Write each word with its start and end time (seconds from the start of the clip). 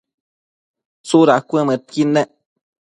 ¿tsudad 1.05 1.43
cuëdmëdquid 1.49 2.07
ne? 2.15 2.21